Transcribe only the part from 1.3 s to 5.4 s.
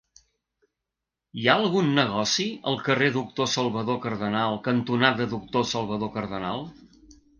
Hi ha algun negoci al carrer Doctor Salvador Cardenal cantonada